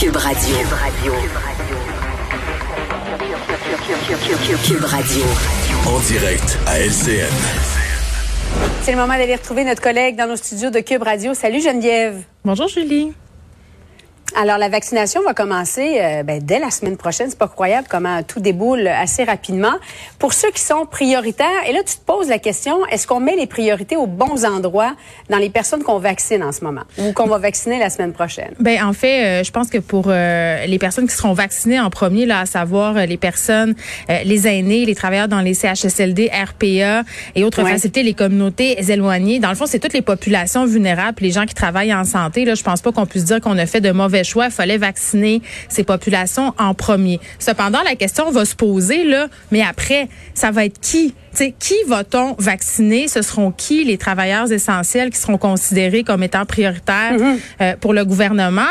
Cube 0.00 0.16
Radio. 0.16 0.56
Cube 4.64 4.84
Radio. 4.84 5.24
En 5.88 5.98
direct 6.06 6.56
à 6.66 6.78
LCN. 6.78 7.26
C'est 8.82 8.92
le 8.92 8.96
moment 8.96 9.14
d'aller 9.14 9.34
retrouver 9.34 9.64
notre 9.64 9.82
collègue 9.82 10.14
dans 10.14 10.28
nos 10.28 10.36
studios 10.36 10.70
de 10.70 10.78
Cube 10.78 11.02
Radio. 11.02 11.34
Salut 11.34 11.60
Geneviève. 11.60 12.22
Bonjour 12.44 12.68
Julie. 12.68 13.12
Alors, 14.36 14.58
la 14.58 14.68
vaccination 14.68 15.22
va 15.22 15.32
commencer 15.32 15.98
euh, 16.00 16.22
ben, 16.22 16.40
dès 16.42 16.58
la 16.58 16.70
semaine 16.70 16.96
prochaine. 16.96 17.28
C'est 17.30 17.38
pas 17.38 17.48
croyable 17.48 17.86
comment 17.88 18.22
tout 18.22 18.40
déboule 18.40 18.86
assez 18.86 19.24
rapidement. 19.24 19.72
Pour 20.18 20.34
ceux 20.34 20.50
qui 20.50 20.60
sont 20.60 20.86
prioritaires, 20.86 21.46
et 21.66 21.72
là, 21.72 21.80
tu 21.86 21.96
te 21.96 22.04
poses 22.04 22.28
la 22.28 22.38
question, 22.38 22.84
est-ce 22.86 23.06
qu'on 23.06 23.20
met 23.20 23.36
les 23.36 23.46
priorités 23.46 23.96
aux 23.96 24.06
bons 24.06 24.44
endroits 24.44 24.94
dans 25.30 25.38
les 25.38 25.48
personnes 25.48 25.82
qu'on 25.82 25.98
vaccine 25.98 26.42
en 26.42 26.52
ce 26.52 26.62
moment 26.62 26.82
ou 26.98 27.12
qu'on 27.12 27.26
va 27.26 27.38
vacciner 27.38 27.78
la 27.78 27.88
semaine 27.88 28.12
prochaine? 28.12 28.52
Ben 28.60 28.84
en 28.84 28.92
fait, 28.92 29.40
euh, 29.40 29.44
je 29.44 29.50
pense 29.50 29.70
que 29.70 29.78
pour 29.78 30.06
euh, 30.08 30.66
les 30.66 30.78
personnes 30.78 31.08
qui 31.08 31.14
seront 31.14 31.32
vaccinées 31.32 31.80
en 31.80 31.90
premier, 31.90 32.26
là, 32.26 32.40
à 32.40 32.46
savoir 32.46 32.94
les 32.94 33.16
personnes, 33.16 33.74
les 34.08 34.46
aînés, 34.46 34.84
les 34.84 34.94
travailleurs 34.94 35.28
dans 35.28 35.40
les 35.40 35.54
CHSLD, 35.54 36.30
RPA 36.30 37.02
et 37.34 37.44
autres 37.44 37.62
facilités, 37.62 38.02
les 38.02 38.14
communautés 38.14 38.78
éloignées, 38.90 39.38
dans 39.38 39.50
le 39.50 39.54
fond, 39.54 39.66
c'est 39.66 39.78
toutes 39.78 39.92
les 39.92 40.02
populations 40.02 40.66
vulnérables, 40.66 41.16
les 41.20 41.30
gens 41.30 41.46
qui 41.46 41.54
travaillent 41.54 41.94
en 41.94 42.04
santé. 42.04 42.44
Là, 42.44 42.54
je 42.54 42.62
pense 42.62 42.80
pas 42.80 42.92
qu'on 42.92 43.06
puisse 43.06 43.24
dire 43.24 43.40
qu'on 43.40 43.56
a 43.58 43.66
fait 43.66 43.80
de 43.80 43.90
mauvais 43.90 44.24
choix. 44.28 44.46
Il 44.46 44.52
fallait 44.52 44.78
vacciner 44.78 45.42
ces 45.68 45.84
populations 45.84 46.54
en 46.58 46.74
premier. 46.74 47.20
Cependant, 47.38 47.82
la 47.82 47.96
question 47.96 48.30
va 48.30 48.44
se 48.44 48.54
poser, 48.54 49.04
là, 49.04 49.28
mais 49.50 49.62
après, 49.62 50.08
ça 50.34 50.50
va 50.50 50.64
être 50.64 50.80
qui? 50.80 51.14
T'sais, 51.32 51.54
qui 51.58 51.74
va-t-on 51.86 52.34
vacciner? 52.38 53.08
Ce 53.08 53.22
seront 53.22 53.50
qui 53.50 53.84
les 53.84 53.98
travailleurs 53.98 54.50
essentiels 54.50 55.10
qui 55.10 55.18
seront 55.18 55.38
considérés 55.38 56.04
comme 56.04 56.22
étant 56.22 56.44
prioritaires 56.44 57.16
mm-hmm. 57.16 57.38
euh, 57.60 57.76
pour 57.80 57.92
le 57.92 58.04
gouvernement? 58.04 58.62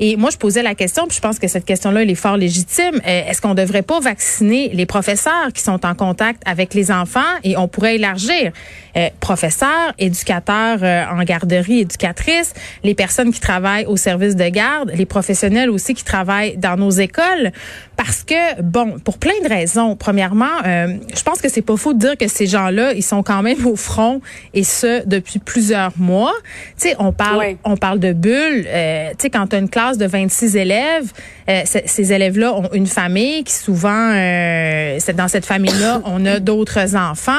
Et 0.00 0.16
moi, 0.16 0.30
je 0.30 0.36
posais 0.36 0.62
la 0.62 0.74
question, 0.74 1.06
puis 1.06 1.16
je 1.16 1.20
pense 1.20 1.38
que 1.38 1.48
cette 1.48 1.64
question-là, 1.64 2.02
elle 2.02 2.10
est 2.10 2.14
fort 2.14 2.36
légitime. 2.36 2.94
Euh, 3.06 3.28
est-ce 3.28 3.40
qu'on 3.40 3.54
devrait 3.54 3.82
pas 3.82 4.00
vacciner 4.00 4.70
les 4.72 4.86
professeurs 4.86 5.52
qui 5.52 5.62
sont 5.62 5.84
en 5.84 5.94
contact 5.94 6.42
avec 6.46 6.74
les 6.74 6.90
enfants? 6.90 7.20
Et 7.42 7.56
on 7.56 7.68
pourrait 7.68 7.96
élargir? 7.96 8.52
Euh, 8.96 9.08
professeurs, 9.20 9.92
éducateurs 9.98 10.78
en 11.12 11.22
garderie, 11.24 11.80
éducatrices, 11.80 12.54
les 12.84 12.94
personnes 12.94 13.32
qui 13.32 13.40
travaillent 13.40 13.86
au 13.86 13.96
service 13.96 14.36
de 14.36 14.48
garde, 14.48 14.92
les 14.94 15.06
professionnels 15.06 15.70
aussi 15.70 15.94
qui 15.94 16.04
travaillent 16.04 16.56
dans 16.56 16.76
nos 16.76 16.90
écoles. 16.90 17.52
Parce 17.96 18.24
que, 18.24 18.60
bon, 18.62 18.98
pour 18.98 19.18
plein 19.18 19.40
de 19.42 19.48
raisons. 19.48 19.96
Premièrement, 19.96 20.62
je 20.64 21.22
pense 21.22 21.40
que 21.40 21.48
c'est 21.48 21.62
pas 21.62 21.76
faux 21.76 21.94
de 21.94 21.98
dire 21.98 22.16
que 22.16 22.28
ces 22.28 22.46
gens-là, 22.46 22.92
ils 22.92 23.02
sont 23.02 23.22
quand 23.22 23.42
même 23.42 23.66
au 23.66 23.76
front 23.76 24.20
et 24.52 24.64
ce 24.64 25.06
depuis 25.06 25.38
plusieurs 25.38 25.92
mois. 25.96 26.34
Tu 26.78 26.88
sais, 26.88 26.96
on 26.98 27.12
parle, 27.12 27.56
on 27.64 27.76
parle 27.76 27.98
de 27.98 28.12
bulles. 28.12 28.66
Euh, 28.66 29.10
tu 29.10 29.16
sais, 29.20 29.30
quand 29.30 29.48
tu 29.48 29.56
as 29.56 29.58
une 29.58 29.68
classe 29.68 29.98
de 29.98 30.06
26 30.06 30.56
élèves, 30.56 31.12
euh, 31.48 31.62
ces 31.64 32.12
élèves-là 32.12 32.54
ont 32.54 32.68
une 32.72 32.86
famille 32.86 33.44
qui 33.44 33.52
souvent, 33.52 34.10
euh, 34.12 34.98
dans 35.14 35.28
cette 35.28 35.46
famille-là, 35.46 36.02
on 36.06 36.24
a 36.26 36.40
d'autres 36.40 36.96
enfants 36.96 37.32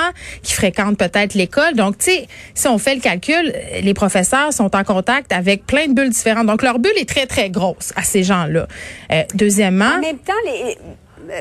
qui 0.44 0.54
fréquentent 0.54 0.98
peut-être 0.98 1.34
l'école. 1.34 1.74
Donc, 1.76 1.98
tu 1.98 2.12
sais, 2.12 2.28
si 2.54 2.68
on 2.68 2.78
fait 2.78 2.96
le 2.96 3.02
calcul, 3.02 3.54
les 3.82 3.94
professeurs 3.94 4.54
sont 4.54 4.76
en 4.76 4.84
contact 4.84 5.32
avec 5.32 5.66
plein 5.66 5.88
de 5.88 5.94
bulles 5.94 6.10
différentes. 6.10 6.48
Donc, 6.48 6.62
leur 6.62 6.80
bulle 6.80 6.98
est 6.98 7.10
très, 7.10 7.26
très 7.26 7.50
grosse 7.50 7.92
à 7.96 8.04
ces 8.04 8.24
gens-là. 8.24 8.68
Euh, 9.12 9.24
deuxièmement... 9.34 9.86
En 9.98 10.02
même 10.02 10.18
temps, 10.18 10.34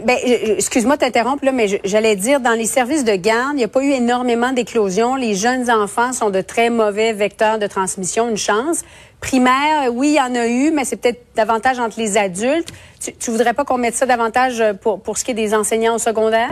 ben, 0.04 0.18
excuse-moi 0.56 0.96
de 0.96 1.00
t'interrompre, 1.00 1.44
mais 1.52 1.80
j'allais 1.84 2.16
dire, 2.16 2.40
dans 2.40 2.52
les 2.52 2.66
services 2.66 3.04
de 3.04 3.14
garde, 3.14 3.52
il 3.54 3.56
n'y 3.56 3.64
a 3.64 3.68
pas 3.68 3.82
eu 3.82 3.90
énormément 3.90 4.52
d'éclosions. 4.52 5.14
Les 5.14 5.34
jeunes 5.34 5.70
enfants 5.70 6.12
sont 6.12 6.30
de 6.30 6.40
très 6.40 6.70
mauvais 6.70 7.12
vecteurs 7.12 7.58
de 7.58 7.66
transmission, 7.66 8.30
une 8.30 8.36
chance. 8.36 8.82
Primaire, 9.20 9.92
oui, 9.92 10.10
il 10.10 10.14
y 10.14 10.20
en 10.20 10.34
a 10.34 10.46
eu, 10.46 10.70
mais 10.70 10.84
c'est 10.84 10.96
peut-être 10.96 11.22
davantage 11.34 11.78
entre 11.78 11.98
les 11.98 12.16
adultes. 12.16 12.72
Tu, 13.04 13.12
tu 13.12 13.30
voudrais 13.30 13.52
pas 13.52 13.64
qu'on 13.64 13.76
mette 13.76 13.94
ça 13.94 14.06
davantage 14.06 14.60
euh, 14.60 14.72
pour, 14.72 15.00
pour 15.00 15.18
ce 15.18 15.24
qui 15.24 15.32
est 15.32 15.34
des 15.34 15.54
enseignants 15.54 15.96
au 15.96 15.98
secondaire? 15.98 16.50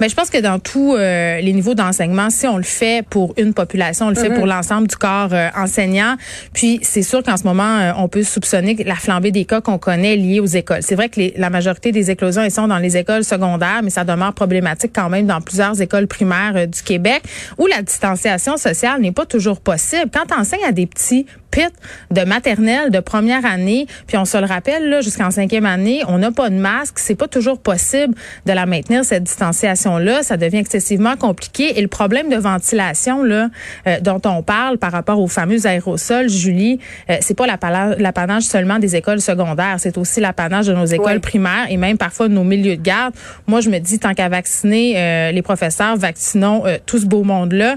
Mais 0.00 0.08
je 0.08 0.14
pense 0.14 0.30
que 0.30 0.38
dans 0.38 0.58
tous 0.58 0.94
euh, 0.94 1.40
les 1.40 1.52
niveaux 1.52 1.74
d'enseignement, 1.74 2.30
si 2.30 2.46
on 2.46 2.56
le 2.56 2.62
fait 2.62 3.04
pour 3.08 3.34
une 3.36 3.52
population, 3.52 4.06
on 4.06 4.10
le 4.10 4.14
fait 4.14 4.30
pour 4.30 4.44
mhm. 4.44 4.50
l'ensemble 4.50 4.86
du 4.86 4.96
corps 4.96 5.30
euh, 5.32 5.48
enseignant. 5.56 6.16
Puis 6.52 6.78
c'est 6.82 7.02
sûr 7.02 7.22
qu'en 7.22 7.36
ce 7.36 7.44
moment, 7.44 7.92
on 7.96 8.08
peut 8.08 8.22
soupçonner 8.22 8.76
la 8.84 8.94
flambée 8.94 9.32
des 9.32 9.44
cas 9.44 9.60
qu'on 9.60 9.78
connaît 9.78 10.16
liés 10.16 10.40
aux 10.40 10.46
écoles. 10.46 10.82
C'est 10.82 10.94
vrai 10.94 11.08
que 11.08 11.18
les, 11.18 11.34
la 11.36 11.50
majorité 11.50 11.90
des 11.90 12.10
éclosions 12.10 12.42
elles 12.42 12.50
sont 12.50 12.68
dans 12.68 12.78
les 12.78 12.96
écoles 12.96 13.24
secondaires, 13.24 13.80
mais 13.82 13.90
ça 13.90 14.04
demeure 14.04 14.34
problématique 14.34 14.92
quand 14.94 15.08
même 15.08 15.26
dans 15.26 15.40
plusieurs 15.40 15.80
écoles 15.80 16.06
primaires 16.06 16.66
du 16.68 16.82
Québec 16.82 17.22
où 17.58 17.66
la 17.66 17.82
distanciation 17.82 18.56
sociale 18.56 19.00
n'est 19.00 19.12
pas 19.12 19.26
toujours 19.26 19.60
possible. 19.60 20.10
Quand 20.12 20.38
enseignes 20.38 20.64
à 20.64 20.72
des 20.72 20.86
petits 20.86 21.26
pit 21.50 21.72
de 22.10 22.22
maternelle 22.22 22.90
de 22.90 23.00
première 23.00 23.44
année, 23.44 23.86
puis 24.06 24.16
on 24.16 24.24
se 24.24 24.36
le 24.38 24.46
rappelle 24.46 24.88
là 24.88 25.00
jusqu'en 25.00 25.30
cinquième 25.30 25.66
année, 25.66 25.87
on 26.06 26.18
n'a 26.18 26.30
pas 26.30 26.50
de 26.50 26.56
masque, 26.56 26.98
c'est 26.98 27.14
pas 27.14 27.28
toujours 27.28 27.58
possible 27.58 28.14
de 28.46 28.52
la 28.52 28.66
maintenir 28.66 29.04
cette 29.04 29.24
distanciation 29.24 29.98
là, 29.98 30.22
ça 30.22 30.36
devient 30.36 30.58
excessivement 30.58 31.16
compliqué 31.16 31.78
et 31.78 31.82
le 31.82 31.88
problème 31.88 32.28
de 32.28 32.36
ventilation 32.36 33.22
là 33.22 33.48
euh, 33.86 34.00
dont 34.00 34.20
on 34.24 34.42
parle 34.42 34.78
par 34.78 34.92
rapport 34.92 35.20
aux 35.20 35.28
fameux 35.28 35.66
aérosols, 35.66 36.28
Julie, 36.28 36.78
euh, 37.10 37.16
c'est 37.20 37.36
pas 37.36 37.46
l'apanage 37.46 38.44
seulement 38.44 38.78
des 38.78 38.96
écoles 38.96 39.20
secondaires, 39.20 39.76
c'est 39.78 39.98
aussi 39.98 40.20
l'apanage 40.20 40.66
de 40.66 40.74
nos 40.74 40.86
écoles 40.86 41.20
primaires 41.20 41.66
et 41.68 41.76
même 41.76 41.98
parfois 41.98 42.28
de 42.28 42.34
nos 42.34 42.44
milieux 42.44 42.76
de 42.76 42.82
garde. 42.82 43.14
Moi 43.46 43.60
je 43.60 43.70
me 43.70 43.78
dis 43.78 43.98
tant 43.98 44.14
qu'à 44.14 44.28
vacciner 44.28 44.94
euh, 44.96 45.32
les 45.32 45.42
professeurs, 45.42 45.96
vaccinons 45.96 46.64
tout 46.86 46.98
ce 46.98 47.06
beau 47.06 47.24
monde 47.24 47.52
là 47.52 47.76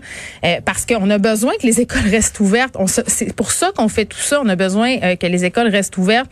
parce 0.65 0.85
qu'on 0.85 1.09
a 1.09 1.17
besoin 1.17 1.53
que 1.59 1.67
les 1.67 1.81
écoles 1.81 2.07
restent 2.09 2.39
ouvertes. 2.39 2.77
C'est 3.07 3.33
pour 3.35 3.51
ça 3.51 3.71
qu'on 3.75 3.87
fait 3.87 4.05
tout 4.05 4.19
ça. 4.19 4.41
On 4.43 4.49
a 4.49 4.55
besoin 4.55 4.97
euh, 5.03 5.15
que 5.15 5.27
les 5.27 5.45
écoles 5.45 5.67
restent 5.67 5.97
ouvertes 5.97 6.29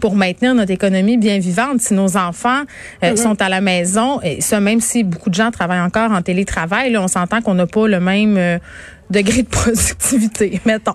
pour 0.00 0.14
maintenir 0.14 0.54
notre 0.54 0.70
économie 0.70 1.16
bien 1.16 1.38
vivante. 1.38 1.80
Si 1.80 1.94
nos 1.94 2.16
enfants 2.16 2.62
euh, 3.02 3.12
mm-hmm. 3.12 3.16
sont 3.16 3.42
à 3.42 3.48
la 3.48 3.60
maison, 3.60 4.20
et 4.22 4.40
ça 4.40 4.60
même 4.60 4.80
si 4.80 5.04
beaucoup 5.04 5.30
de 5.30 5.34
gens 5.34 5.50
travaillent 5.50 5.80
encore 5.80 6.12
en 6.12 6.22
télétravail, 6.22 6.92
là, 6.92 7.02
on 7.02 7.08
s'entend 7.08 7.42
qu'on 7.42 7.54
n'a 7.54 7.66
pas 7.66 7.88
le 7.88 8.00
même 8.00 8.36
euh, 8.36 8.58
degré 9.10 9.42
de 9.42 9.48
productivité, 9.48 10.60
mettons. 10.64 10.94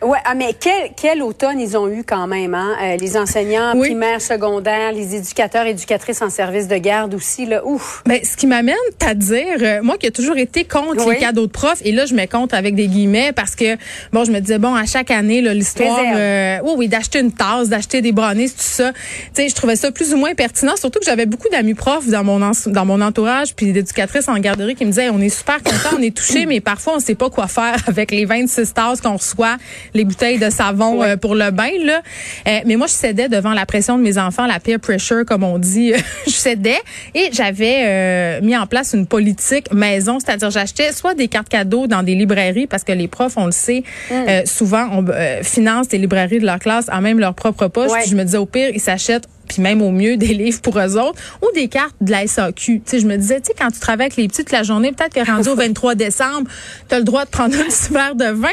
Ouais, 0.00 0.18
ah, 0.24 0.34
mais 0.36 0.54
quel, 0.58 0.90
quel 0.96 1.22
automne 1.22 1.58
ils 1.58 1.76
ont 1.76 1.88
eu 1.88 2.04
quand 2.04 2.28
même, 2.28 2.54
hein? 2.54 2.76
Euh, 2.80 2.96
les 2.96 3.16
enseignants 3.16 3.76
primaires, 3.76 4.22
secondaires, 4.22 4.92
les 4.92 5.16
éducateurs, 5.16 5.66
éducatrices 5.66 6.22
en 6.22 6.30
service 6.30 6.68
de 6.68 6.76
garde 6.76 7.14
aussi, 7.14 7.46
là, 7.46 7.66
ouf. 7.66 8.04
Ben, 8.06 8.20
ce 8.22 8.36
qui 8.36 8.46
m'amène 8.46 8.76
à 9.04 9.14
dire, 9.14 9.56
euh, 9.60 9.82
moi 9.82 9.98
qui 9.98 10.06
ai 10.06 10.12
toujours 10.12 10.36
été 10.36 10.64
contre 10.64 11.10
les 11.10 11.16
cadeaux 11.16 11.48
de 11.48 11.50
profs, 11.50 11.80
et 11.84 11.90
là, 11.90 12.06
je 12.06 12.14
me 12.14 12.26
compte 12.26 12.54
avec 12.54 12.76
des 12.76 12.86
guillemets 12.86 13.32
parce 13.32 13.56
que, 13.56 13.76
bon, 14.12 14.24
je 14.24 14.30
me 14.30 14.38
disais, 14.38 14.58
bon, 14.58 14.72
à 14.72 14.86
chaque 14.86 15.10
année, 15.10 15.40
l'histoire, 15.40 15.98
euh, 16.14 16.58
oui, 16.62 16.72
oui, 16.76 16.88
d'acheter 16.88 17.18
une 17.18 17.32
tasse, 17.32 17.68
d'acheter 17.68 18.00
des 18.00 18.12
brownies, 18.12 18.50
tout 18.50 18.56
ça. 18.58 18.92
Tu 18.92 18.98
sais, 19.34 19.48
je 19.48 19.54
trouvais 19.56 19.76
ça 19.76 19.90
plus 19.90 20.14
ou 20.14 20.16
moins 20.16 20.34
pertinent, 20.34 20.76
surtout 20.76 21.00
que 21.00 21.06
j'avais 21.06 21.26
beaucoup 21.26 21.48
d'amis 21.48 21.74
profs 21.74 22.06
dans 22.06 22.22
mon, 22.22 22.38
dans 22.38 22.84
mon 22.84 23.00
entourage, 23.00 23.52
puis 23.56 23.72
d'éducatrices 23.72 24.28
en 24.28 24.38
garderie 24.38 24.76
qui 24.76 24.84
me 24.84 24.90
disaient, 24.90 25.10
on 25.10 25.20
est 25.20 25.28
super 25.28 25.60
contents, 25.60 25.96
on 25.98 26.02
est 26.02 26.16
touchés, 26.16 26.46
mais 26.46 26.60
parfois, 26.60 26.94
on 26.96 27.00
sait 27.00 27.16
pas 27.16 27.30
quoi 27.30 27.48
faire 27.48 27.74
avec 27.88 28.12
les 28.12 28.26
26 28.26 28.72
tasses 28.74 29.00
qu'on 29.00 29.16
reçoit 29.16 29.56
les 29.94 30.04
bouteilles 30.04 30.38
de 30.38 30.50
savon 30.50 31.02
euh, 31.02 31.16
pour 31.16 31.34
le 31.34 31.50
bain 31.50 31.70
là. 31.84 32.02
Euh, 32.46 32.60
mais 32.66 32.76
moi 32.76 32.86
je 32.86 32.92
cédais 32.92 33.28
devant 33.28 33.52
la 33.52 33.66
pression 33.66 33.98
de 33.98 34.02
mes 34.02 34.18
enfants, 34.18 34.46
la 34.46 34.60
peer 34.60 34.78
pressure 34.78 35.24
comme 35.26 35.42
on 35.42 35.58
dit. 35.58 35.92
je 36.26 36.32
cédais 36.32 36.78
et 37.14 37.30
j'avais 37.32 37.84
euh, 37.86 38.40
mis 38.42 38.56
en 38.56 38.66
place 38.66 38.94
une 38.94 39.06
politique 39.06 39.72
maison, 39.72 40.18
c'est-à-dire 40.20 40.50
j'achetais 40.50 40.92
soit 40.92 41.14
des 41.14 41.28
cartes 41.28 41.48
cadeaux 41.48 41.86
dans 41.86 42.02
des 42.02 42.14
librairies 42.14 42.66
parce 42.66 42.84
que 42.84 42.92
les 42.92 43.08
profs, 43.08 43.36
on 43.36 43.46
le 43.46 43.52
sait, 43.52 43.82
mm. 44.10 44.46
souvent 44.46 44.88
on 44.92 45.04
finance 45.42 45.88
des 45.88 45.98
librairies 45.98 46.40
de 46.40 46.46
leur 46.46 46.58
classe 46.58 46.86
à 46.88 47.00
même 47.00 47.18
leur 47.18 47.34
propre 47.34 47.68
poche. 47.68 47.90
je 48.08 48.14
me 48.14 48.24
disais 48.24 48.38
au 48.38 48.46
pire, 48.46 48.70
ils 48.72 48.80
s'achètent 48.80 49.28
puis 49.48 49.62
même 49.62 49.82
au 49.82 49.90
mieux 49.90 50.16
des 50.16 50.26
livres 50.34 50.60
pour 50.60 50.78
eux 50.78 50.98
autres, 50.98 51.20
ou 51.42 51.52
des 51.54 51.68
cartes 51.68 51.96
de 52.00 52.10
la 52.10 52.26
SAQ. 52.26 52.54
Tu 52.54 52.82
sais, 52.84 53.00
je 53.00 53.06
me 53.06 53.16
disais, 53.16 53.40
tu 53.40 53.48
sais, 53.48 53.54
quand 53.58 53.70
tu 53.70 53.80
travailles 53.80 54.06
avec 54.06 54.16
les 54.16 54.28
petits 54.28 54.44
toute 54.44 54.52
la 54.52 54.62
journée, 54.62 54.92
peut-être 54.92 55.14
que 55.14 55.30
rendu 55.30 55.48
au 55.48 55.54
23 55.56 55.94
décembre, 55.94 56.50
tu 56.88 56.94
as 56.94 56.98
le 56.98 57.04
droit 57.04 57.24
de 57.24 57.30
prendre 57.30 57.54
un 57.54 57.64
petit 57.64 57.92
verre 57.92 58.14
de 58.14 58.26
vin. 58.26 58.48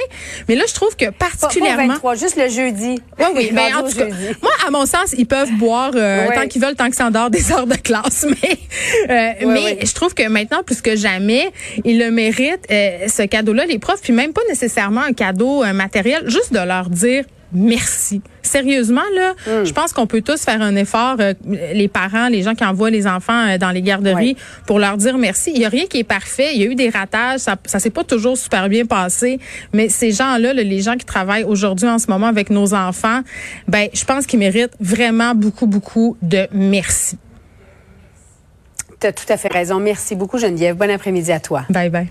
Mais 0.48 0.56
là, 0.56 0.64
je 0.68 0.74
trouve 0.74 0.96
que 0.96 1.10
particulièrement... 1.12 1.88
Pas, 1.88 1.94
23, 1.94 2.16
juste 2.16 2.38
le 2.38 2.50
jeudi. 2.50 3.00
Oui, 3.20 3.26
oui. 3.36 3.52
en 3.76 3.84
tout 3.84 3.96
cas, 3.96 4.08
moi, 4.42 4.52
à 4.68 4.72
mon 4.72 4.86
sens, 4.86 5.14
ils 5.18 5.28
peuvent 5.28 5.52
boire 5.54 5.92
euh, 5.96 6.28
tant 6.34 6.48
qu'ils 6.48 6.62
veulent, 6.62 6.76
tant 6.76 6.90
que 6.90 6.96
ça 6.96 7.08
en 7.08 7.12
dehors 7.12 7.30
des 7.30 7.52
heures 7.52 7.68
de 7.68 7.76
classe. 7.76 8.26
Mais, 8.26 8.58
euh, 9.10 9.48
mais 9.48 9.86
je 9.86 9.94
trouve 9.94 10.14
que 10.14 10.28
maintenant, 10.28 10.64
plus 10.64 10.82
que 10.82 10.96
jamais, 10.96 11.52
ils 11.84 12.00
le 12.00 12.12
méritent, 12.12 12.66
euh, 12.72 13.08
ce 13.08 13.24
cadeau-là, 13.24 13.66
les 13.66 13.80
profs, 13.80 14.02
puis 14.02 14.14
même 14.14 14.34
pas 14.34 14.42
nécessairement 14.50 15.02
un 15.02 15.14
cadeau 15.14 15.64
matériel, 15.74 16.24
juste 16.28 16.54
de 16.54 16.60
leur 16.60 16.90
dire 16.90 17.26
merci. 17.56 18.22
Sérieusement, 18.42 19.02
là, 19.16 19.34
hmm. 19.48 19.66
je 19.66 19.74
pense 19.74 19.94
qu'on 19.94 20.08
peut 20.08 20.22
tous 20.22 20.42
faire 20.44 20.62
un 20.62 20.76
effort, 20.76 21.16
euh, 21.20 21.34
les 21.74 21.88
parents, 21.88 22.28
les 22.28 22.44
gens 22.44 22.54
qui 22.54 22.64
envoient 22.64 22.90
les 22.90 23.08
enfants 23.08 23.48
euh, 23.48 23.58
dans 23.58 23.72
les 23.72 23.82
garderies, 23.82 24.38
pour 24.68 24.80
leur 24.80 24.98
dire 24.98 25.18
merci. 25.18 25.52
Il 25.56 25.62
y 25.62 25.66
a 25.66 25.70
rien 25.70 25.86
qui 25.88 26.00
est 26.00 26.04
parfait. 26.04 26.52
Il 26.54 26.62
y 26.62 26.64
a 26.64 26.68
eu 26.68 26.76
des 26.76 26.90
ratages. 26.90 27.40
Ça, 27.40 27.56
ça 27.66 27.80
s'est 27.80 27.90
pas 27.90 28.04
toujours 28.04 28.38
super 28.38 28.70
bien 28.70 28.86
passé. 28.86 29.40
Mais 29.74 29.90
ces 29.90 30.12
gens-là, 30.12 30.54
les 30.54 30.82
gens 30.82 30.96
qui 30.96 31.06
travaillent 31.06 31.44
aujourd'hui 31.44 31.88
en 31.88 32.00
ce 32.00 32.08
moment 32.08 32.28
avec 32.28 32.50
nos 32.50 32.74
enfants, 32.74 33.22
ben, 33.68 33.88
je 33.94 34.04
pense 34.06 34.26
qu'ils 34.26 34.40
méritent 34.40 34.76
vraiment 34.80 35.34
beaucoup, 35.34 35.66
beaucoup 35.66 36.18
de 36.22 36.48
merci. 36.52 37.18
Tu 39.00 39.08
as 39.08 39.14
tout 39.14 39.26
à 39.30 39.38
fait 39.38 39.52
raison. 39.52 39.80
Merci 39.80 40.16
beaucoup, 40.16 40.38
Geneviève. 40.38 40.76
Bon 40.76 40.90
après-midi 40.90 41.32
à 41.32 41.40
toi. 41.40 41.66
Bye 41.70 41.90
bye. 41.90 42.08